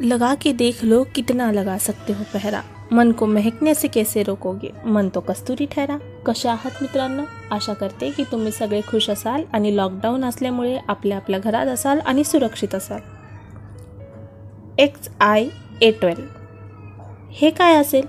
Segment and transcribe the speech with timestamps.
[0.00, 2.62] लगा के देख लो कितना लगा सकते हो पहरा।
[2.92, 4.72] मन को महकने से कैसे रोकोगे?
[4.86, 9.76] मन तो कस्तुरी ठहरा। कशा आहात मित्रांनो आशा करते की तुम्ही सगळे खुश असाल आणि
[9.76, 13.00] लॉकडाऊन असल्यामुळे आपल्या आपल्या घरात असाल आणि सुरक्षित असाल.
[14.78, 15.46] एक्स आय
[15.82, 16.22] ए ट्वेल्व
[17.32, 18.06] हे काय असेल?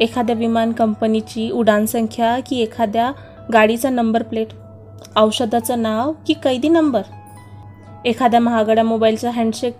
[0.00, 3.12] एखाद्या विमान कंपनीची उडान संख्या की एखाद्या
[3.52, 4.48] गाडीचा नंबर प्लेट
[5.16, 7.02] औषधाचं नाव की कैदी नंबर
[8.04, 9.76] एखाद्या महागड्या मोबाईलचा हँडशेक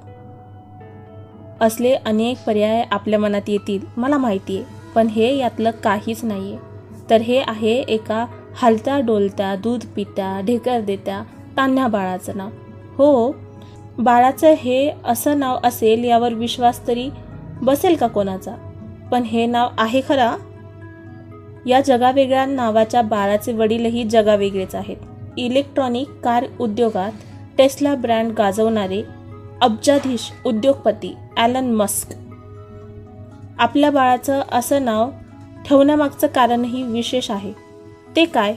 [1.60, 4.74] असले अनेक पर्याय आपल्या मनात येतील मला माहिती आहे.
[4.94, 8.24] पण हे यातलं काहीच नाही आहे तर हे आहे एका
[8.62, 11.22] हलता डोलत्या दूध पित्या ढेकर देत्या
[11.56, 12.48] तान्ह्या बाळाचं नाव.
[12.96, 13.34] हो
[13.98, 17.08] बाळाचं हे असं नाव असेल यावर विश्वास तरी
[17.62, 18.54] बसेल का कोणाचा?
[19.10, 20.34] पण हे नाव आहे खरा?
[21.66, 24.96] या जगावेगळ्या नावाच्या बाळाचे वडीलही जगावेगळेच आहेत.
[25.36, 27.12] इलेक्ट्रॉनिक कार उद्योगात
[27.58, 29.02] टेस्ला ब्रँड गाजवणारे
[29.62, 32.12] अब्जाधीश उद्योगपती ॲलन मस्क.
[33.58, 35.10] आपल्या बाळाचं असं नाव
[35.66, 37.52] ठेवण्यामागचं कारणही विशेष आहे.
[38.16, 38.54] ते काय?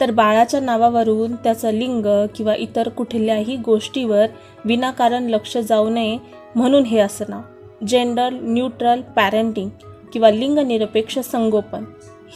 [0.00, 4.26] तर बाळाच्या नावावरून त्याचं लिंग किंवा इतर कुठल्याही गोष्टीवर
[4.64, 6.18] विनाकारण लक्ष जाऊ नये
[6.54, 7.40] म्हणून हे असं नाव.
[7.86, 9.70] जेंडर न्यूट्रल पॅरेंटिंग
[10.12, 11.84] किंवा लिंगनिरपेक्ष संगोपन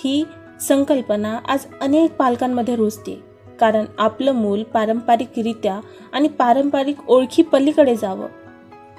[0.04, 0.24] ही
[0.60, 3.25] संकल्पना आज अनेक पालकांमध्ये रुजते
[3.60, 5.80] कारण आपलं मूल पारंपरिकरित्या
[6.12, 8.26] आणि पारंपरिक ओळखी पलीकडे जावं.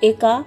[0.03, 0.41] एका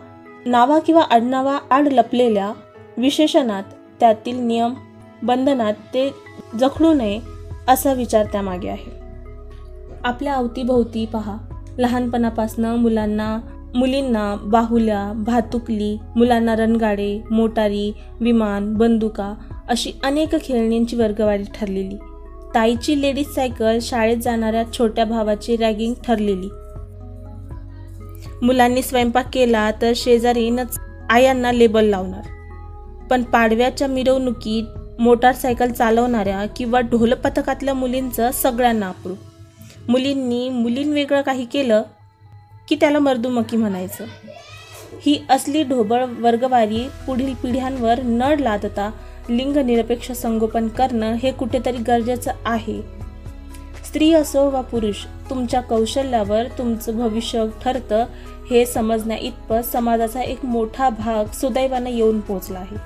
[0.47, 2.53] नावा किंवा आडनावा आड लपलेल्या
[2.99, 3.63] विशेषणात
[4.01, 4.75] त्यातील नियम
[5.23, 6.15] बंधनात ते
[6.61, 7.21] जखडू नये
[7.69, 9.01] असा विचार त्यामागे आहे.
[10.05, 11.37] आपल्या अवतीभोवती पहा.
[11.79, 13.39] लहानपणापासनं मुलांना
[13.75, 19.35] मुलींना बाहुल्या भातुकली मुलांना रणगाडे मोटारी विमान बंदुका
[19.69, 21.99] अशी अनेक खेळण्यांची वर्गवारी ठरलेली.
[22.55, 26.49] ताईची लेडीज सायकल शाळेत जाणाऱ्या छोट्या भावाची रॅगिंग ठरलेली.
[28.43, 30.79] मुलांनी स्वयंपाक केला तर शेजारीनच
[31.11, 32.23] आयांना लेबल लावणार.
[33.11, 39.15] पण पाडव्याच्या मिरवणुकीत मोटारसायकल चालवणाऱ्या किंवा ढोल पथकातल्या मुलींचं सगळ्यांना अप्रू
[39.89, 41.83] मुलींनी मुलींवेगळं काही केलं
[42.69, 44.05] की त्याला मर्दुमकी म्हणायचं.
[45.03, 48.91] ही असली ढोबळ वर्गवारी पुढील पिढ्यांवर नड लादता
[49.31, 52.81] लिंगनिरपेक्ष संगोपन करणं हे कुठेतरी गरजेचं आहे.
[53.87, 58.05] स्त्री असो वा पुरुष तुमच्या कौशल्यावर तुमचं भविष्य ठरतं
[58.51, 62.77] हे समजण्या इतपत समाजाचा एक मोठा भाग सुदैवानं येऊन पोचला आहे.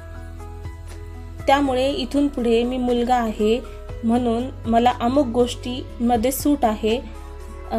[1.46, 3.58] त्यामुळे इथून पुढे मी मुलगा आहे
[4.04, 6.98] म्हणून मला अमुक गोष्टीमध्ये सूट आहे.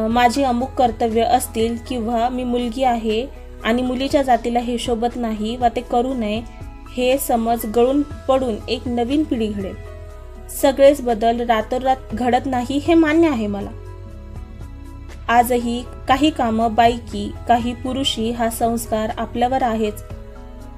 [0.09, 3.25] माझी अमुक कर्तव्य असतील किंवा मी मुलगी आहे
[3.63, 6.41] आणि मुलीच्या जातीला हे शोभत नाही वा ते करू नये
[6.97, 9.75] हे समज गळून पडून एक नवीन पिढी घडेल.
[10.61, 13.69] सगळेच बदल रातोरात घडत नाही हे मान्य आहे मला.
[15.27, 20.03] आजही काही कामं बायकी काही पुरुषी हा संस्कार आपल्यावर आहेच.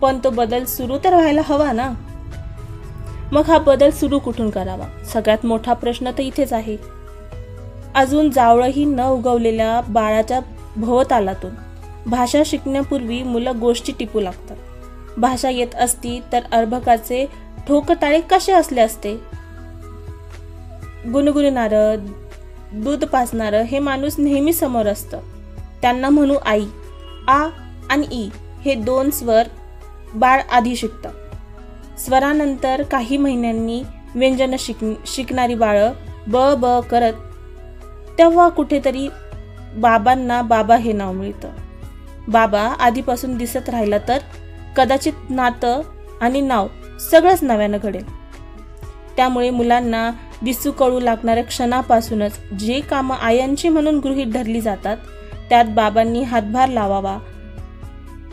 [0.02, 1.94] पण तो बदल सुरू तर व्हायला हवा ना?
[3.32, 5.04] मग हा बदल सुरू कुठून करावा?
[5.06, 6.78] सगळ्यात मोठा प्रश्न तर इथेच आहे.
[7.96, 10.40] अजून जावळही न उगवलेल्या बाळाच्या
[10.78, 11.52] भवतालातून.
[12.08, 14.58] भाषा शिकण्यापूर्वी मुलं गोष्टी टिपू लागतात.
[15.18, 17.26] भाषा येत असती तर अर्भकाचे
[17.68, 19.14] ठोकताळे कसे असले असते?
[21.14, 22.06] गुणगुणणारं
[22.74, 25.20] दूध पाजणारं हे माणूस नेहमी समोर असतं.
[25.82, 26.66] त्यांना म्हणू आई
[27.28, 27.48] आ
[27.90, 28.30] आणि ई
[28.66, 29.44] हे दोन स्वर
[30.16, 31.10] बाळ आधी शिकतं.
[31.98, 33.84] स्वरानंतर काही महिन्यांनी
[34.16, 35.94] व्यंजन शिक शिकणारी बाळं
[36.28, 37.14] ब ब करत
[38.18, 39.08] तेव्हा कुठेतरी
[39.76, 41.50] बाबांना बाबा हे नाव मिळतं.
[42.28, 44.18] बाबा आधीपासून दिसत राहिला तर
[44.78, 45.82] कदाचित नातं
[46.22, 46.68] आणि नाव
[47.12, 48.04] सगळंच नव्यानं घडेल.
[49.16, 50.12] त्यामुळे मुलांना
[50.44, 54.98] दिसू कळू लागणाऱ्या क्षणापासूनच जे कामं आयांची म्हणून गृहीत धरली जातात
[55.50, 57.18] त्यात बाबांनी हातभार लावावा.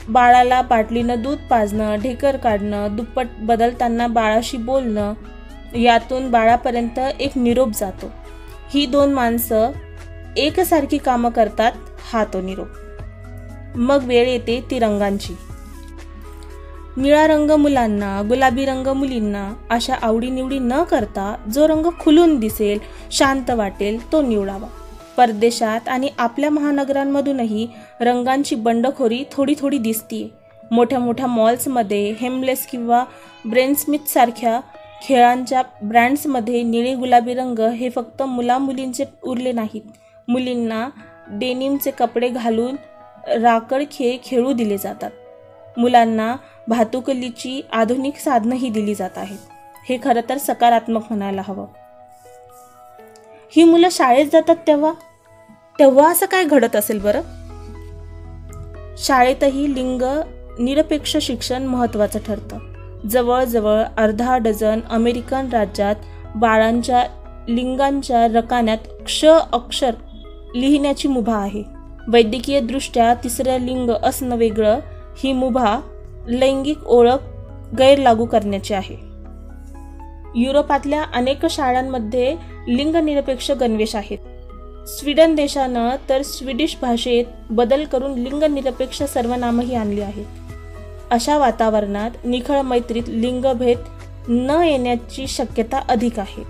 [0.09, 5.13] बाळाला बाटलीनं दूध पाजणं ढेकर काढणं दुप्पट बदलताना बाळाशी बोलणं
[5.77, 8.11] यातून बाळापर्यंत एक निरोप जातो.
[8.75, 9.71] ही दोन माणसं
[10.37, 11.73] एकसारखी कामं करतात
[12.13, 12.69] हा तो निरोप.
[13.77, 15.37] मग वेळ येते ती रंगांची
[16.97, 22.79] निळा रंग मुलांना गुलाबी रंग मुलींना अशा आवडीनिवडी न करता जो रंग खुलून दिसेल
[23.11, 24.69] शांत वाटेल तो निवडावा.
[25.17, 27.67] परदेशात आणि आपल्या महानगरांमधूनही
[28.01, 30.29] रंगांची बंडखोरी थोडी थोडी दिसतीये.
[30.71, 33.05] मोठ्या मोठ्या मॉल्समध्ये हेमलेस किंवा
[33.51, 34.61] ब्रेनस्मिथसारख्या
[35.09, 39.83] खेळांच्या ब्रँड्समध्ये निळे गुलाबी रंग हे फक्त मुलामुलींचे उरले नाहीत.
[40.29, 40.89] मुलींना
[41.31, 42.77] डेनिमचे कपडे घालून
[43.43, 45.11] राकड खेळ खेळू दिले जातात.
[45.77, 46.35] मुलांना
[46.69, 49.39] भातुकलीची आधुनिक साधनंही दिली जात आहेत.
[49.89, 51.67] हे खरं तर सकारात्मक म्हणायला हवं.
[53.57, 54.93] ही मुलं शाळेत जातात तेव्हा?
[55.79, 57.21] तेव्हा असं काय घडत असेल बरं?
[58.99, 60.03] शाळेतही लिंग
[60.59, 62.59] निरपेक्ष शिक्षण महत्त्वाचं ठरतं.
[63.11, 65.95] जवळजवळ अर्धा डझन अमेरिकन राज्यात
[66.37, 67.07] बाळांच्या
[67.49, 69.95] लिंगांच्या रकान्यात क्ष अक्षर
[70.55, 71.63] लिहिण्याची मुभा आहे.
[72.09, 74.81] वैद्यकीय दृष्ट्या तिसरं लिंग असणं वेगळं
[75.19, 75.79] ही मुभा
[76.27, 77.23] लैंगिक ओळख
[77.79, 78.97] गैरलागू करण्याची आहे.
[80.35, 82.37] युरोपातल्या अनेक शाळांमध्ये
[82.69, 84.19] लिंगनिरपेक्ष गणवेश आहेत.
[84.89, 90.25] स्वीडन देशानं तर स्वीडिश भाषेत बदल करून लिंगनिरपेक्ष सर्वनामही आणली आहेत.
[91.11, 93.79] अशा वातावरणात निखळ मैत्रीत लिंगभेद
[94.29, 96.43] न येण्याची शक्यता अधिक आहे.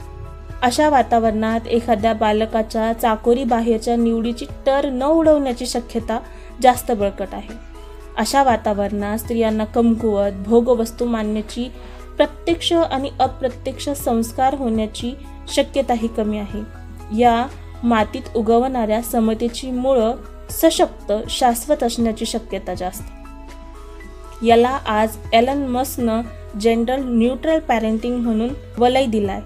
[0.63, 6.19] अशा वातावरणात एखाद्या बालकाच्या चाकोरी बाहेरच्या निवडीची टर न उडवण्याची शक्यता
[6.63, 7.74] जास्त बळकट आहे.
[8.19, 11.69] अशा वातावरणात स्त्रियांना कमकुवत भोगवस्तू मानण्याची
[12.17, 15.15] प्रत्यक्ष आणि अप्रत्यक्ष संस्कार होण्याची
[15.49, 16.61] शक्यताही कमी आहे.
[17.19, 17.47] या
[17.83, 20.15] मातीत उगवणाऱ्या समतेची मुळं
[20.51, 23.03] सशक्त शाश्वत असण्याची शक्यता जास्त.
[24.45, 26.21] याला आज एलन मसनं
[26.61, 29.41] जेंडर न्यूट्रल पॅरेंटिंग म्हणून वलय दिलाय.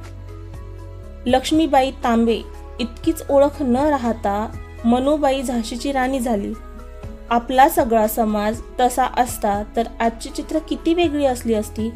[1.27, 2.41] लक्ष्मीबाई तांबे
[2.81, 4.49] इतकीच ओळख न राहता
[4.85, 6.53] मनुबाई झाशीची राणी झाली.
[7.31, 11.91] आपला सगळा समाज तसा असता तर आजची चित्र किती वेगळी असली असती?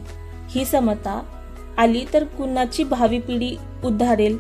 [0.51, 1.23] ही समता
[1.79, 4.39] आली तर कुणाची भावी पिढी उद्धारेल?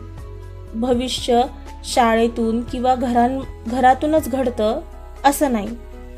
[0.74, 1.42] भविष्य
[1.84, 4.80] शाळेतून किंवा घरां घरातूनच घडतं?
[5.24, 5.68] असं नाही.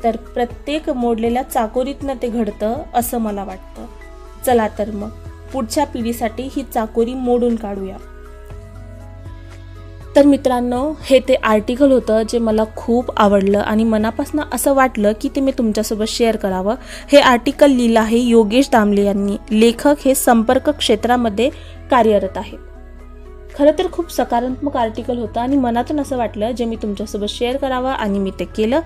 [0.03, 3.85] तर प्रत्येक मोडलेल्या चाकोरीतनं ते घडतं असं मला वाटतं.
[4.45, 5.09] चला तर मग
[5.53, 7.97] पुढच्या पिढीसाठी ही चाकोरी मोडून काढूया.
[10.15, 15.29] तर मित्रांनो हे ते आर्टिकल होतं जे मला खूप आवडलं आणि मनापासून असं वाटलं की
[15.35, 16.75] ते मी तुमच्यासोबत शेअर करावं.
[17.11, 19.37] हे आर्टिकल लिहिलं आहे योगेश दामले यांनी.
[19.51, 21.49] लेखक हे संपर्क क्षेत्रामध्ये
[21.91, 22.59] कार्यरत आहेत
[23.57, 27.91] खरं तर खूप सकारात्मक आर्टिकल होतं आणि मनातून असं वाटलं जे मी तुमच्यासोबत शेअर करावं
[27.91, 28.79] आणि मी ते केलं.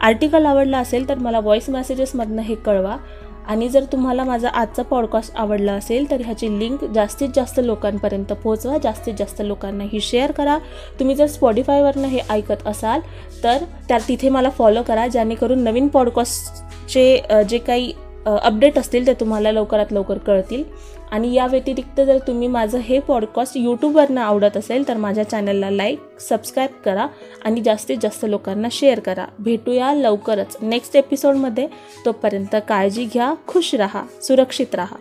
[0.00, 2.96] आर्टिकल आवडलं असेल तर मला व्हॉईस मेसेजेसमधनं हे कळवा.
[3.46, 8.78] आणि जर तुम्हाला माझा आजचा पॉडकास्ट आवडला असेल तर ह्याची लिंक जास्तीत जास्त लोकांपर्यंत पोहोचवा.
[8.82, 10.58] जास्तीत जास्त लोकांना ही शेअर करा.
[11.00, 13.00] तुम्ही जर स्पॉडीफायवरनं हे ऐकत असाल
[13.44, 17.92] तर त्या तिथे मला फॉलो करा जेणेकरून नवीन पॉडकास्टचे जे काही
[18.34, 20.64] अपडेट असतील ते तुम्हाला लवकरात लवकर कळतील.
[21.10, 26.20] आणि या व्यतिरिक्त जर तुम्ही माझं हे पॉडकास्ट यूट्यूबवरनं आवडत असेल तर माझ्या चॅनलला लाईक
[26.20, 27.06] सबस्क्राईब करा
[27.44, 29.24] आणि जास्तीत जास्त लोकांना शेअर करा.
[29.38, 30.56] भेटूया लवकरच.
[30.62, 31.68] नेक्स्ट एपिसोडमध्ये
[32.04, 34.96] तोपर्यंत काळजी घ्या खुश राहा सुरक्षित राहा.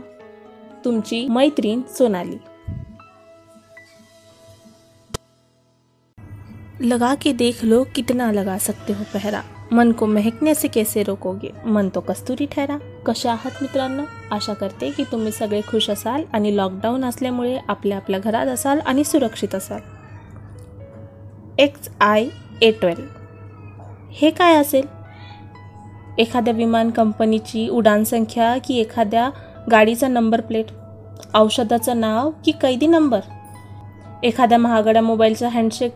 [0.85, 2.37] तुमची मैत्रीण सोनाली.
[6.79, 11.51] लगा के देख लो कितना लगा सकते हो पहरा। मन को महकने से कैसे रोकोगे?
[11.65, 14.03] मन तो कस्तुरी ठहरा। कशा आहात मित्रांनो?
[14.31, 19.03] आशा करते की तुम्ही सगळे खुश असाल आणि लॉकडाऊन असल्यामुळे आपल्या आपल्या घरात असाल आणि
[19.03, 19.79] सुरक्षित असाल.
[21.59, 22.27] एक्स आय
[22.61, 23.03] ए ट्वेल्व
[24.11, 24.85] हे काय असेल?
[26.17, 29.29] एखाद्या विमान कंपनीची उडान संख्या की एखाद्या
[29.71, 30.65] गाडीचा नंबर प्लेट
[31.33, 33.19] औषधाचं नाव की कैदी नंबर
[34.23, 35.93] एखाद्या महागड्या मोबाईलचा हँडशेक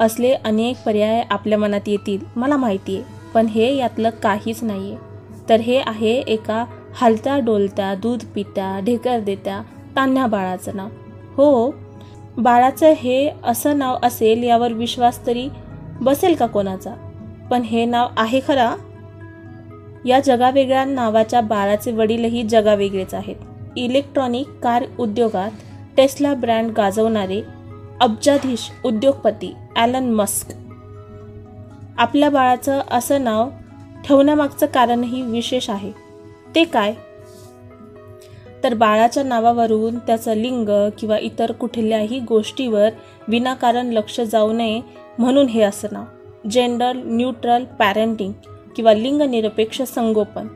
[0.00, 5.05] असले अनेक पर्याय आपल्या मनात येतील मला माहिती आहे पण हे यातलं काहीच नाही आहे
[5.48, 6.64] तर हे आहे एका
[7.00, 9.62] हलत्या डोलत्या दूध पित्या ढेकर देत्या
[9.96, 10.88] तान्ह्या बाळाचं नाव.
[11.36, 11.74] हो
[12.38, 15.48] बाळाचं हे असं नाव असेल यावर विश्वास तरी
[16.00, 16.94] बसेल का कोणाचा?
[17.50, 18.74] पण हे नाव आहे खरा?
[20.04, 23.36] या जगावेगळ्या नावाच्या बाळाचे वडीलही जगावेगळेच आहेत.
[23.76, 25.50] इलेक्ट्रॉनिक कार उद्योगात
[25.96, 27.42] टेस्ला ब्रँड गाजवणारे
[28.00, 30.52] अब्जाधीश उद्योगपती ॲलन मस्क.
[31.98, 33.48] आपल्या बाळाचं असं नाव
[34.06, 35.92] ठेवण्यामागचं कारणही विशेष आहे.
[36.54, 36.94] ते काय?
[38.64, 42.88] तर बाळाच्या नावावरून त्याचं लिंग किंवा इतर कुठल्याही गोष्टीवर
[43.28, 44.80] विनाकारण लक्ष जाऊ नये
[45.18, 46.04] म्हणून हे असं नाव.
[46.50, 48.32] जेंडर न्यूट्रल पॅरेंटिंग
[48.76, 50.46] किंवा लिंगनिरपेक्ष संगोपन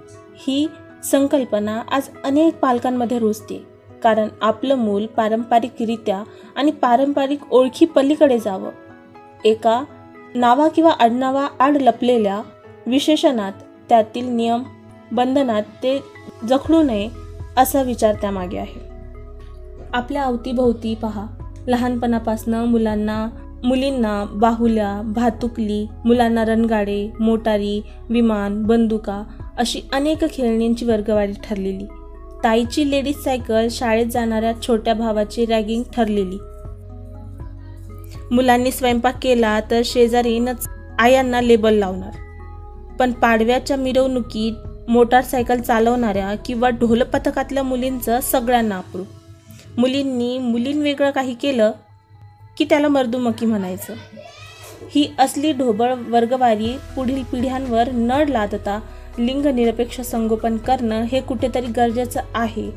[0.46, 0.66] ही
[1.04, 3.66] संकल्पना आज अनेक पालकांमध्ये रुजते
[4.02, 6.22] कारण आपलं मूल पारंपरिकरित्या
[6.56, 8.70] आणि पारंपरिक ओळखी पलीकडे जावं.
[9.44, 9.84] एका
[10.34, 12.42] नावा किंवा आडनावा आड लपलेल्या
[12.90, 13.52] विशेषणात
[13.88, 14.62] त्यातील नियम
[15.12, 16.02] बंधनात ते
[16.48, 17.08] जखडू नये
[17.56, 18.80] असा विचार त्यामागे आहे.
[19.92, 21.26] आपल्या अवतीभोवती पहा.
[21.66, 23.28] लहानपणापासनं मुलांना
[23.64, 29.22] मुलींना बाहुल्या भातुकली मुलांना रणगाडे मोटारी विमान बंदुका
[29.58, 31.84] अशी अनेक खेळण्यांची वर्गवारी ठरलेली.
[32.44, 36.38] ताईची लेडीज सायकल शाळेत जाणाऱ्या छोट्या भावाची रॅगिंग ठरलेली.
[38.34, 40.68] मुलांनी स्वयंपाक केला तर शेजारीनच
[40.98, 42.29] आयांना लेबल लावणार.
[43.00, 44.52] पण पाडव्याच्या मिरवणुकीत
[44.90, 49.02] मोटारसायकल चालवणाऱ्या किंवा ढोल पथकातल्या मुलींचं सगळ्यांना आपरू
[49.78, 51.72] मुलींनी मुलींवेगळं काही केलं
[52.58, 53.94] की त्याला मर्दुमकी म्हणायचं.
[54.90, 58.80] ही असली ढोबळ वर्गवारी पुढील पिढ्यांवर न लादता
[59.18, 62.70] लिंगनिरपेक्ष संगोपन करणं हे कुठेतरी गरजेचं आहे.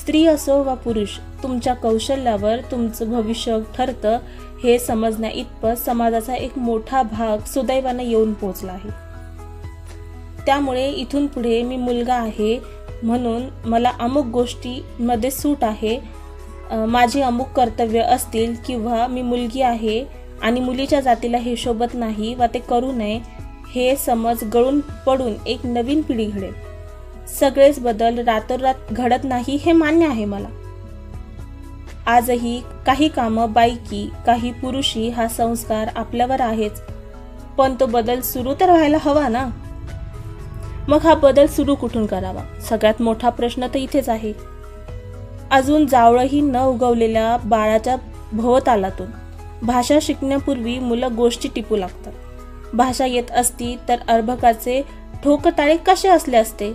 [0.00, 4.18] स्त्री असो वा पुरुष तुमच्या कौशल्यावर तुमचं भविष्य ठरतं
[4.64, 9.03] हे समजण्या इतपत समाजाचा एक मोठा भाग सुदैवानं येऊन पोचला आहे.
[10.46, 12.58] त्यामुळे इथून पुढे मी मुलगा आहे
[13.02, 15.98] म्हणून मला अमुक गोष्टीमध्ये सूट आहे.
[16.88, 20.04] माझी अमुक कर्तव्य असतील किंवा मी मुलगी आहे
[20.42, 23.18] आणि मुलीच्या जातीला हे शोभत नाही वा ते करू नये
[23.74, 26.52] हे समज गळून पडून एक नवीन पिढी घडेल.
[27.30, 30.48] सगळेच बदल रातोरात घडत नाही हे मान्य आहे मला.
[32.06, 36.80] आजही काही कामं बायकी काही पुरुषी हा संस्कार आपल्यावर आहेच.
[37.58, 39.48] पण तो बदल सुरू तर व्हायला हवा ना?
[40.88, 42.60] मग हा बदल सुरू कुठून करावा?
[42.60, 44.32] सगळ्यात मोठा प्रश्न तर इथेच आहे.
[45.50, 47.96] अजून जावळही न उगवलेल्या बाळाच्या
[48.32, 49.06] भवतालातून
[49.62, 52.12] भाषा शिकण्यापूर्वी मुलं गोष्टी टिपू लागतात.
[52.74, 54.82] भाषा येत असती तर अर्भकाचे
[55.24, 56.70] ठोकताळे कसे असले असते?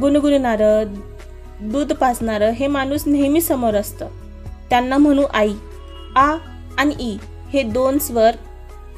[0.00, 0.84] गुणगुणणारं
[1.60, 4.08] दूध पाचणारं हे माणूस नेहमी समोर असतं.
[4.70, 5.54] त्यांना म्हणू आई
[6.16, 6.36] आ
[6.78, 7.16] आणि ई
[7.52, 8.30] हे दोन स्वर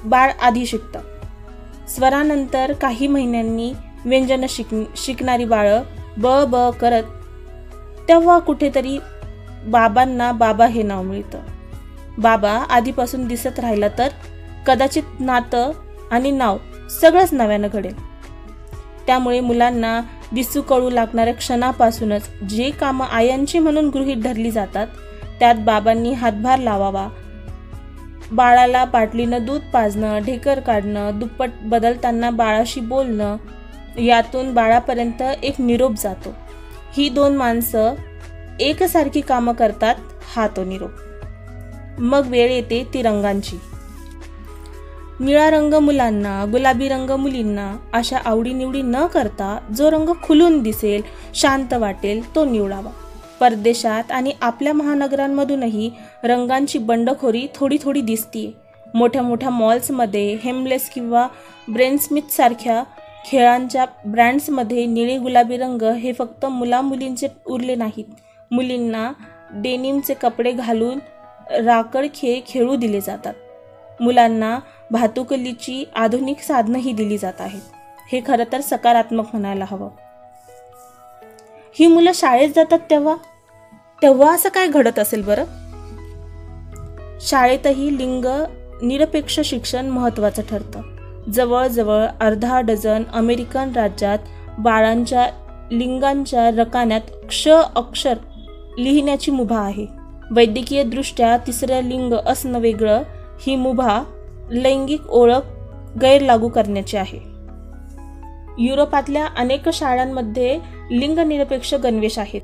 [0.05, 1.01] बाळ आधी शिकतं.
[1.89, 3.73] स्वरानंतर काही महिन्यांनी
[4.05, 5.83] व्यंजन शिक शिकणारी बाळं
[6.19, 7.03] ब ब करत
[8.09, 8.99] तेव्हा कुठेतरी
[9.67, 11.39] बाबांना बाबा हे नाव मिळतं.
[12.19, 14.09] बाबा आधीपासून दिसत राहिला तर
[14.67, 15.71] कदाचित नातं
[16.11, 16.57] आणि नाव
[17.01, 17.95] सगळंच नव्यानं घडेल.
[19.07, 20.01] त्यामुळे मुलांना
[20.33, 24.87] दिसू कळू लागणाऱ्या क्षणापासूनच जे कामं आयांची म्हणून गृहीत धरली जातात
[25.41, 27.09] त्यात बाबांनी हातभार लावावा
[28.33, 33.37] बाळाला बाटलीनं दूध पाजणं ढेकर काढणं दुप्पट बदलताना बाळाशी बोलणं
[33.99, 36.35] यातून बाळापर्यंत एक निरोप जातो.
[36.97, 37.95] ही दोन माणसं
[38.61, 39.95] एकसारखी कामं करतात
[40.37, 40.91] हा तो निरोप.
[41.99, 43.61] मग वेळ येते ती रंगांची.
[45.21, 51.03] निळा रंग मुलांना गुलाबी रंग मुलींना अशा आवडीनिवडी न करता जो रंग खुलून दिसेल
[51.35, 52.91] शांत वाटेल तो निवडावा.
[53.41, 55.91] परदेशात आणि आपल्या महानगरांमधूनही
[56.25, 58.53] रंगांची बंडखोरी थोडी थोडी दिसतीये.
[58.95, 61.29] मोठ्या मोठ्या मॉल्समध्ये हेमलेस किंवा
[61.73, 62.83] ब्रेनस्मिथसारख्या
[63.27, 68.05] खेळांच्या ब्रँड्समध्ये निळे गुलाबी रंग हे फक्त मुलामुलींचे उरले नाहीत.
[68.51, 69.13] मुलींना
[69.53, 70.99] डेनिमचे कपडे घालून
[71.65, 73.35] राकड खेळ खेळू दिले जातात.
[74.01, 74.59] मुलांना
[74.91, 77.63] भातुकलीची आधुनिक साधनंही दिली जात आहेत.
[78.13, 79.89] हे खरं तर सकारात्मक म्हणायला हवं.
[81.75, 83.15] ही मुलं शाळेत जातात तेव्हा?
[84.03, 85.45] तेव्हा असं काय घडत असेल बरं?
[87.21, 88.25] शाळेतही लिंग
[88.83, 90.81] निरपेक्ष शिक्षण महत्त्वाचं ठरतं.
[91.31, 94.19] जवळजवळ अर्धा डझन अमेरिकन राज्यात
[94.59, 95.31] बाळांच्या
[95.73, 98.15] लिंगांच्या रकान्यात क्ष अक्षर
[98.79, 99.87] लिहिण्याची मुभा आहे.
[100.31, 103.03] वैद्यकीय दृष्ट्या तिसरं लिंग असणं वेगळं
[103.41, 104.03] ही मुभा
[104.51, 105.59] लैंगिक ओळख
[106.03, 107.19] गैरलागू करण्याची आहे.
[108.59, 112.41] युरोपातल्या अनेक शाळांमध्ये लिंगनिरपेक्ष गणवेश आहेत.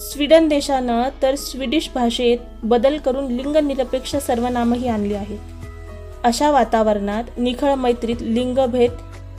[0.00, 5.38] स्वीडन देशानं तर स्वीडिश भाषेत बदल करून लिंगनिरपेक्ष सर्वनामही आणली आहेत.
[6.24, 8.90] अशा वातावरणात निखळ मैत्रीत लिंगभेद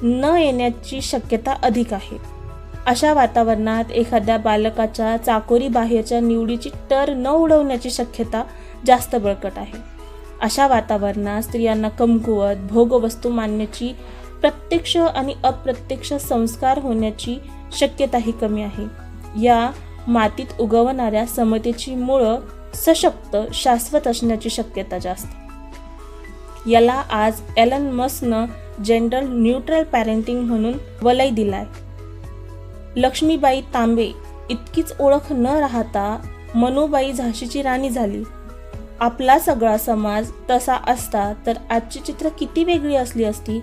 [0.04, 2.18] न येण्याची शक्यता अधिक आहे.
[2.86, 8.44] अशा वातावरणात एखाद्या बालकाच्या चाकोरी बाहेरच्या निवडीची टर न उडवण्याची शक्यता
[8.86, 9.78] जास्त बळकट आहे.
[10.42, 13.96] अशा वातावरणात स्त्रियांना कमकुवत भोगवस्तू मानण्याची
[14.42, 17.38] प्रत्यक्ष आणि अप्रत्यक्ष संस्कार होण्याची
[17.72, 18.86] शक्यताही कमी आहे.
[19.42, 19.72] या
[20.08, 22.40] मातीत उगवणाऱ्या समतेची मुळं
[22.74, 25.28] सशक्त शाश्वत असण्याची शक्यता जास्त.
[26.68, 28.46] याला आज एलन मसनं
[28.86, 31.66] जेंडर न्यूट्रल पॅरेंटिंग म्हणून वलय दिलाय.
[32.96, 34.12] लक्ष्मीबाई तांबे
[34.50, 36.18] इतकीच ओळख न राहता
[36.56, 38.24] मनुबाई झाशीची राणी झाली.
[39.00, 43.62] आपला सगळा समाज तसा असता तर आजची चित्र किती वेगळी असली असती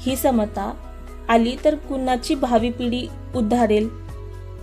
[0.00, 0.83] ही समता
[1.28, 3.88] आली तर कुणाची भावी पिढी उद्धारेल?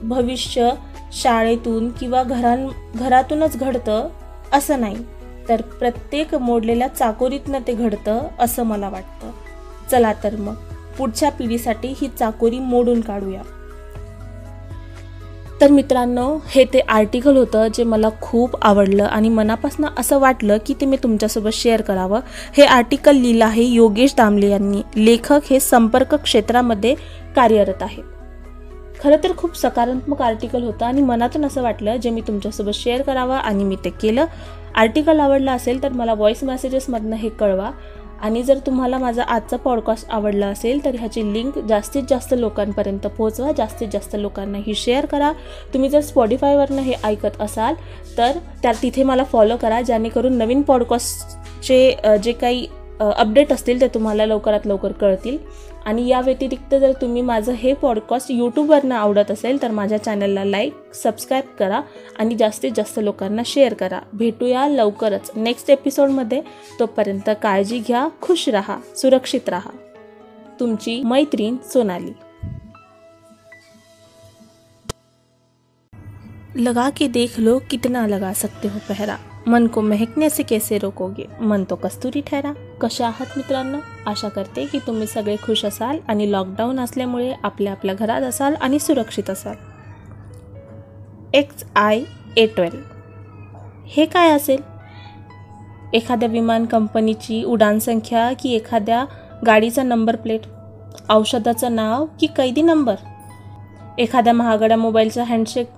[0.01, 0.70] भविष्य
[1.12, 4.08] शाळेतून किंवा घरां घरातूनच घडतं
[4.53, 4.96] असं नाही
[5.50, 9.32] तर प्रत्येक मोडलेल्या चाकोरीतनं ते घडतं असं मला वाटतं.
[9.91, 10.53] चला तर मग
[10.98, 13.41] पुढच्या पिढीसाठी ही चाकोरी मोडून काढूया.
[15.62, 20.74] तर मित्रांनो हे ते आर्टिकल होतं जे मला खूप आवडलं आणि मनापासून असं वाटलं की
[20.82, 22.20] ते मी तुमच्यासोबत शेअर करावं.
[22.58, 24.82] हे आर्टिकल लिहिलं आहे योगेश दामले यांनी.
[24.96, 26.96] लेखक हे संपर्क क्षेत्रामध्ये
[27.36, 28.03] कार्यरत आहेत
[29.03, 33.36] खरं तर खूप सकारात्मक आर्टिकल होतं आणि मनातून असं वाटलं जे मी तुमच्यासोबत शेअर करावं
[33.36, 34.25] आणि मी ते केलं.
[34.75, 37.72] आर्टिकल आवडलं असेल तर मला व्हॉईस मेसेजेसमधनं हे कळवा.
[38.22, 43.51] आणि जर तुम्हाला माझा आजचा पॉडकास्ट आवडला असेल तर ह्याची लिंक जास्तीत जास्त लोकांपर्यंत पोहोचवा.
[43.58, 45.32] जास्तीत जास्त लोकांना ही शेअर करा.
[45.74, 47.75] तुम्ही जर स्पॉडीफायवरनं हे ऐकत असाल
[48.18, 52.68] तर त्या तिथे मला फॉलो करा जेणेकरून नवीन पॉडकास्टचे जे काही
[53.00, 55.38] अपडेट असतील ते तुम्हाला लवकरात लवकर कळतील.
[55.86, 60.74] आणि या व्यतिरिक्त जर तुम्ही माझं हे पॉडकास्ट यूट्यूबवरनं आवडत असेल तर माझ्या चॅनलला लाईक
[60.94, 61.82] सबस्क्राईब करा
[62.20, 64.00] आणि जास्तीत जास्त लोकांना शेअर करा.
[64.14, 65.32] भेटूया लवकरच.
[65.36, 66.42] नेक्स्ट एपिसोडमध्ये
[66.80, 69.70] तोपर्यंत काळजी घ्या खुश राहा सुरक्षित राहा.
[70.60, 72.12] तुमची मैत्रीण सोनाली.
[76.56, 79.16] लगा के देख लो कितना लगा सकते हो पहरा.
[79.48, 83.78] मन को महकने से कैसे रोकोगे मन तो कस्तुरी ठहरा कशा आहात मित्रांनो?
[84.06, 88.80] आशा करते की तुम्ही सगळे खुश असाल आणि लॉकडाऊन असल्यामुळे आपल्या आपल्या घरात असाल आणि
[88.80, 89.56] सुरक्षित असाल.
[91.34, 92.02] एक्स आय
[92.38, 92.78] ए ट्वेल्व
[93.88, 94.62] हे काय असेल?
[95.94, 99.06] एखाद्या विमान कंपनीची उडान संख्या की एखाद्या
[99.46, 100.42] गाडीचा नंबर प्लेट?
[101.10, 102.96] औषधाचं नाव की कैदी नंबर?
[103.98, 105.70] एखाद्या महागड्या मोबाईलचा हँडशेक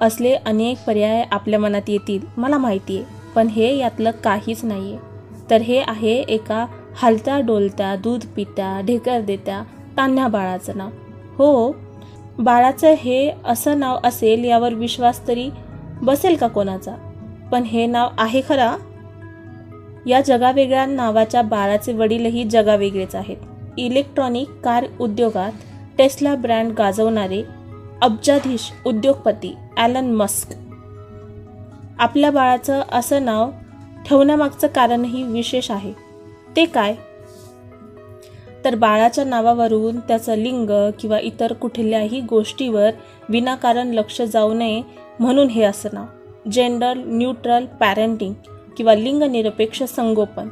[0.00, 3.16] असले अनेक पर्याय आपल्या मनात येतील मला माहिती आहे.
[3.34, 6.64] पण हे यातलं काहीच नाही आहे तर हे आहे एका
[7.02, 9.62] हलत्या डोलत्या दूध पित्या ढेकर देत्या
[9.96, 10.88] तान्ह्या बाळाचं नाव.
[11.36, 11.74] हो
[12.38, 15.48] बाळाचं हे असं नाव असेल यावर विश्वास तरी
[16.02, 16.94] बसेल का कोणाचा?
[17.52, 18.76] पण हे नाव आहे खरा?
[20.06, 23.36] या जगावेगळ्या नावाच्या बाळाचे वडीलही जगावेगळेच आहेत.
[23.78, 25.52] इलेक्ट्रॉनिक कार उद्योगात
[25.98, 27.42] टेस्ला ब्रँड गाजवणारे
[28.02, 30.52] अब्जाधीश उद्योगपती ॲलन मस्क
[31.98, 33.50] आपल्या बाळाचं असं नाव
[34.06, 35.92] ठेवण्यामागचं कारणही विशेष आहे.
[36.56, 36.94] ते काय?
[38.64, 42.90] तर बाळाच्या नावावरून त्याचं लिंग किंवा इतर कुठल्याही गोष्टीवर
[43.28, 44.82] विनाकारण लक्ष जाऊ नये
[45.20, 46.04] म्हणून हे असं नाव.
[46.50, 48.34] जेंडर न्यूट्रल पॅरेंटिंग
[48.76, 50.48] किंवा लिंगनिरपेक्ष संगोपन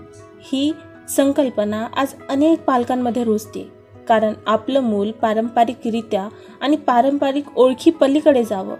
[0.52, 0.72] ही
[1.08, 3.75] संकल्पना आज अनेक पालकांमध्ये रुजते
[4.08, 6.28] कारण आपलं मूल पारंपरिकरित्या
[6.60, 8.74] आणि पारंपरिक ओळखी पलीकडे जावं.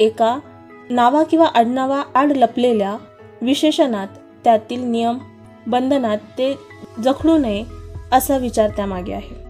[0.00, 0.38] एका
[0.90, 2.96] नावा किंवा आडनावा आड लपलेल्या
[3.42, 4.08] विशेषणात
[4.44, 5.18] त्यातील नियम
[5.66, 6.58] बंधनात ते
[7.04, 7.64] जखडू नये
[8.12, 9.46] असा विचार त्यामागे आहे.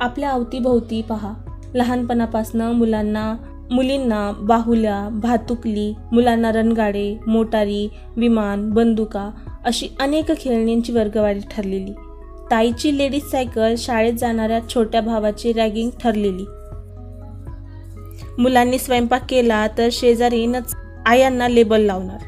[0.00, 1.32] आपल्या अवतीभोवती पहा.
[1.74, 3.34] लहानपणापासनं मुलांना
[3.70, 9.30] मुलींना बाहुल्या भातुकली मुलांना रणगाडे मोटारी विमान बंदुका
[9.64, 11.94] अशी अनेक खेळण्यांची वर्गवारी ठरलेली.
[12.50, 16.44] ताईची लेडीज सायकल शाळेत जाणाऱ्या छोट्या भावाची रॅगिंग ठरलेली.
[18.42, 20.74] मुलांनी स्वयंपाक केला तर शेजारीनच
[21.06, 22.18] आयांना लेबल लावणार.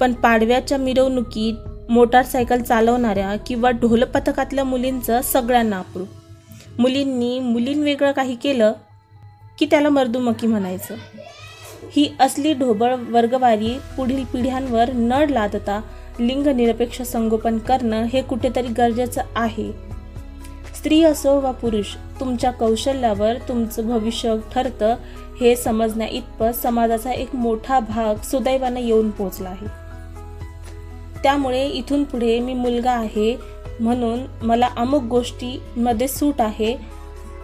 [0.00, 1.54] पण पाडव्याच्या मिरवणुकीत
[1.90, 6.04] मोटारसायकल चालवणाऱ्या किंवा ढोल पथकातल्या मुलींचं सगळ्यांना आपरू
[6.78, 8.72] मुलींनी मुलींवेगळं काही केलं
[9.58, 10.94] की त्याला मर्दुमकी म्हणायचं.
[11.92, 15.80] ही असली ढोबळ वर्गवारी पुढील पिढ्यांवर नड लादता
[16.18, 19.70] लिंगनिरपेक्ष संगोपन करणं हे कुठेतरी गरजेचं आहे.
[20.76, 24.94] स्त्री असो वा पुरुष तुमच्या कौशल्यावर तुमचं भविष्य ठरतं
[25.40, 29.66] हे समजण्या इतपत समाजाचा एक मोठा भाग सुदैवानं येऊन पोचला आहे.
[31.22, 33.34] त्यामुळे इथून पुढे मी मुलगा आहे
[33.80, 36.74] म्हणून मला अमुक गोष्टीमध्ये सूट आहे.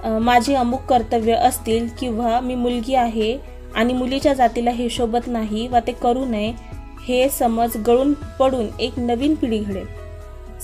[0.04, 3.36] माझी अमुक कर्तव्य असतील किंवा मी मुलगी आहे
[3.74, 6.52] आणि मुलीच्या जातीला हे शोभत नाही वा ते करू नये
[7.08, 9.86] हे समज गळून पडून एक नवीन पिढी घडेल.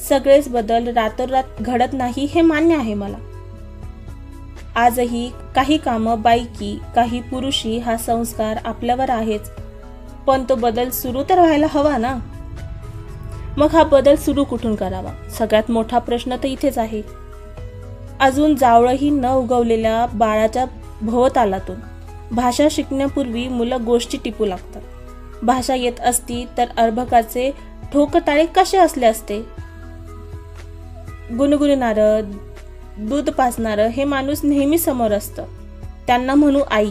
[0.09, 3.17] सगळेच बदल रातोरात घडत नाही हे मान्य आहे मला.
[4.77, 9.51] आजही काही कामं बायकी काही पुरुषी हा संस्कार आपल्यावर आहेच.
[10.27, 12.19] पण तो बदल सुरू तर व्हायला हवा ना?
[13.57, 15.31] मग हा बदल सुरू कुठून करावा?
[15.31, 17.03] सगळ्यात मोठा प्रश्न तर इथेच आहे.
[18.21, 20.65] अजून जावळही न उगवलेल्या बाळाच्या
[21.03, 21.77] भोवतालातून.
[22.33, 24.83] भाषा शिकण्यापूर्वी मुलं गोष्टी टिपू लागतात.
[25.45, 27.51] भाषा येत असती तर अर्भकाचे
[27.93, 29.39] ठोकताळे कसे असले असते?
[31.39, 32.31] गुणगुणणारं
[32.99, 35.45] दूध पाचणारं हे माणूस नेहमी समोर असतं.
[36.07, 36.91] त्यांना म्हणू आई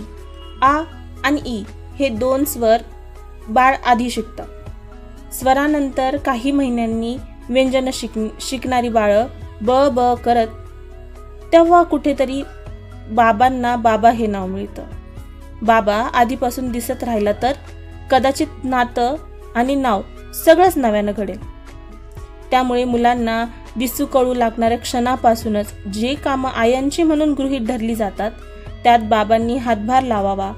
[0.61, 0.81] आ
[1.23, 1.63] आणि ई
[1.99, 2.77] हे दोन स्वर
[3.49, 4.43] बाळ आधी शिकतं.
[5.31, 7.17] स्वरानंतर काही महिन्यांनी
[7.49, 9.27] व्यंजन शिक शिकणारी बाळं
[9.61, 10.47] ब ब करत
[11.51, 12.43] तेव्हा कुठेतरी
[13.11, 14.83] बाबांना बाबा हे नाव मिळतं.
[15.61, 17.51] बाबा आधीपासून दिसत राहिला तर
[18.11, 19.15] कदाचित नातं
[19.55, 20.01] आणि नाव
[20.45, 21.37] सगळंच नव्यानं घडेल.
[22.51, 23.45] त्यामुळे मुलांना
[23.77, 28.31] दिसू कळू लागणाऱ्या क्षणापासूनच जे कामं आयांची म्हणून गृहीत धरली जातात
[28.83, 30.51] त्यात बाबांनी हातभार लावावा.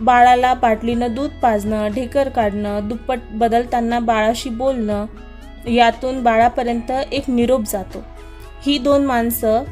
[0.00, 5.06] बाळाला बाटलीनं दूध पाजणं ढेकर काढणं दुप्पट बदलताना बाळाशी बोलणं
[5.68, 8.04] यातून बाळापर्यंत एक निरोप जातो.
[8.66, 9.62] ही दोन माणसं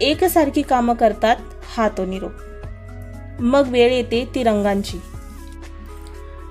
[0.00, 1.36] एकसारखी कामं करतात
[1.76, 2.32] हा तो निरोप.
[3.40, 4.98] मग वेळ येते ती रंगांची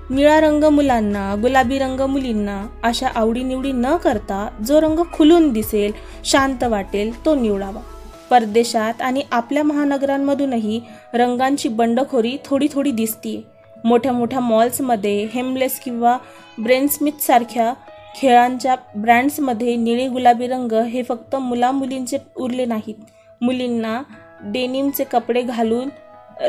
[0.10, 5.91] निळा रंग मुलांना गुलाबी रंग मुलींना अशा आवडीनिवडी न करता जो रंग खुलून दिसेल
[6.26, 7.82] शांत वाटेल तो निवडावा.
[8.30, 10.80] परदेशात आणि आपल्या महानगरांमधूनही
[11.13, 13.41] रंगांची बंडखोरी थोडी थोडी दिसतीये.
[13.84, 16.17] मोठ्या मोठ्या मॉल्समध्ये हेमलेस किंवा
[16.63, 17.74] ब्रेनस्मिथसारख्या
[18.22, 22.95] खेळांच्या ब्रँड्समध्ये निळे गुलाबी रंग हे फक्त मुलामुलींचे उरले नाहीत.
[23.41, 24.02] मुलींना
[24.43, 25.89] डेनिमचे कपडे घालून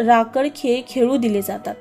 [0.07, 1.75] राकड खेळ खेळू दिले जातात.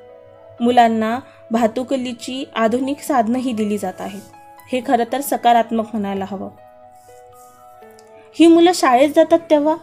[0.61, 1.19] मुलांना
[1.51, 4.21] भातुकलीची आधुनिक साधनंही दिली जात आहेत.
[4.71, 6.49] हे खरं तर सकारात्मक म्हणायला हवं.
[8.39, 9.75] ही मुलं शाळेत जातात तेव्हा?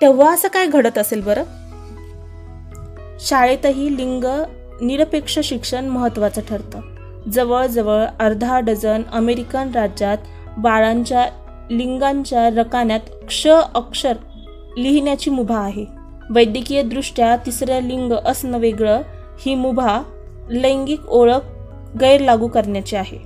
[0.00, 1.42] तेव्हा असं काय घडत असेल बरं?
[3.20, 4.24] शाळेतही लिंग
[4.80, 6.80] निरपेक्ष शिक्षण महत्त्वाचं ठरतं.
[7.32, 10.18] जवळजवळ अर्धा डझन अमेरिकन राज्यात
[10.58, 11.28] बाळांच्या
[11.70, 14.12] लिंगांच्या रकान्यात क्ष अक्षर
[14.78, 15.84] लिहिण्याची मुभा आहे.
[16.30, 19.02] वैद्यकीयदृष्ट्या तिसरं लिंग असणं वेगळं
[19.38, 20.00] ही मुभा
[20.50, 21.40] लैंगिक ओळख
[22.00, 23.18] गैरलागू करण्याची आहे.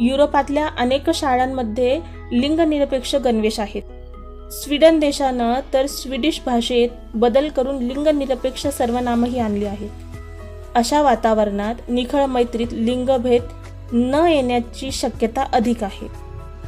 [0.00, 2.00] युरोपातल्या अनेक शाळांमध्ये
[2.32, 3.82] लिंगनिरपेक्ष गणवेश आहेत.
[4.52, 9.90] स्वीडन देशानं तर स्वीडिश भाषेत बदल करून लिंगनिरपेक्ष सर्वनामही आणली आहेत
[10.74, 13.42] अशा वातावरणात निखळ मैत्रीत लिंगभेद
[13.92, 16.06] न येण्याची शक्यता अधिक आहे.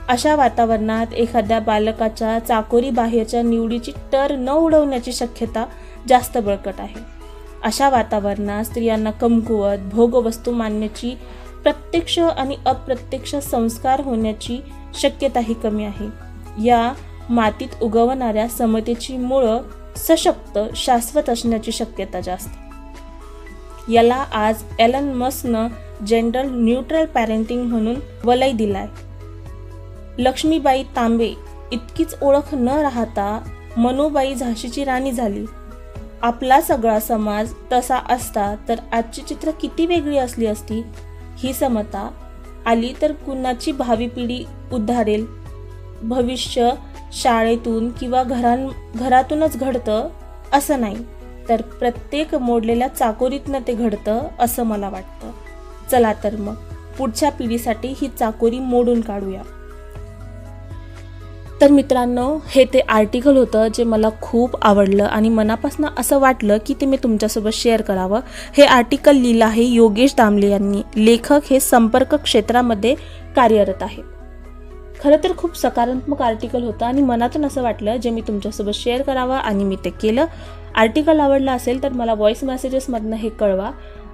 [0.08, 5.64] अशा वातावरणात एखाद्या बालकाच्या चाकोरी बाहेरच्या निवडीची टर न उडवण्याची शक्यता
[6.08, 7.21] जास्त बळकट आहे.
[7.64, 11.14] अशा वातावरणात स्त्रियांना कमकुवत भोगवस्तू मानण्याची
[11.62, 14.60] प्रत्यक्ष आणि अप्रत्यक्ष संस्कार होण्याची
[14.94, 16.06] शक्यताही कमी आहे.
[16.64, 16.92] या
[17.30, 19.60] मातीत उगवणाऱ्या समतेची मुळं
[19.96, 22.48] सशक्त शाश्वत असण्याची शक्यता जास्त.
[23.90, 25.68] याला आज एलन मसनं
[26.06, 27.94] जनरल न्यूट्रल पॅरेंटिंग म्हणून
[28.24, 28.86] वलय दिलाय.
[30.18, 31.34] लक्ष्मीबाई तांबे
[31.72, 33.40] इतकीच ओळख न राहता
[33.76, 35.44] मनुबाई झाशीची राणी झाली.
[36.22, 40.82] आपला सगळा समाज तसा असता तर आजची चित्र किती वेगळी असली असती?
[41.38, 42.10] ही समता
[42.66, 45.26] आली तर कुणाची भावी पिढी उद्धारेल?
[46.02, 46.70] भविष्य
[47.12, 50.08] शाळेतून किंवा घरां घरातूनच घडतं?
[50.52, 50.96] असं नाही.
[51.48, 55.30] तर प्रत्येक मोडलेल्या चाकोरीतनं ते घडतं असं मला वाटतं.
[55.90, 56.54] चला तर मग
[56.98, 59.42] पुढच्या पिढीसाठी ही चाकोरी मोडून काढूया.
[61.62, 66.74] तर मित्रांनो हे ते आर्टिकल होतं जे मला खूप आवडलं आणि मनापासून असं वाटलं की
[66.74, 68.20] ते मी तुमच्यासोबत शेअर करावं.
[68.56, 70.82] हे आर्टिकल लिहिलं आहे योगेश दामले यांनी.
[70.96, 72.94] लेखक हे संपर्क क्षेत्रामध्ये
[73.36, 74.04] कार्यरत आहेत.
[75.04, 79.36] खरं तर खूप सकारात्मक आर्टिकल होतं आणि मनातून असं वाटलं जे मी तुमच्यासोबत शेअर करावं
[79.36, 80.24] आणि मी ते केलं.
[80.74, 83.70] आर्टिकल आवडलं असेल तर मला व्हॉईस मेसेजेसमधनं हे कळवा.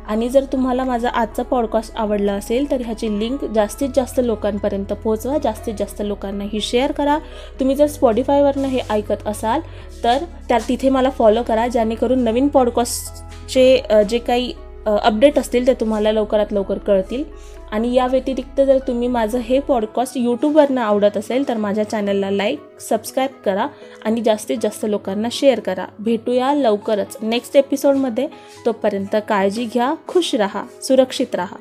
[0.09, 5.39] आणि जर तुम्हाला माझा आजचा पॉडकास्ट आवडला असेल तर ह्याची लिंक जास्तीत जास्त लोकांपर्यंत पोहोचवा.
[5.39, 7.19] जास्तीत जास्त लोकांना ही शेअर करा.
[7.61, 9.61] तुम्ही जर स्पॉडीफायवरनं हे ऐकत असाल
[10.05, 14.53] तर त्या तिथे मला फॉलो करा जेणेकरून नवीन पॉडकास्टचे जे काही
[14.87, 17.25] अपडेट असतील ते तुम्हाला लवकरात लवकर कळतील.
[17.73, 22.61] आणि या व्यतिरिक्त जर तुम्ही माझं हे पॉडकास्ट यूट्यूबवरनं आवडत असेल तर माझ्या चॅनलला लाईक
[22.81, 23.67] सबस्क्राईब करा
[24.05, 25.87] आणि जास्तीत जास्त लोकांना शेअर करा.
[25.99, 28.29] भेटूया लवकरच नेक्स्ट एपिसोडमध्ये
[28.67, 31.57] तोपर्यंत काळजी घ्या खुश राहा सुरक्षित राहा.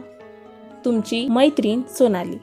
[0.86, 2.38] तुमची मैत्रीण सोनाली.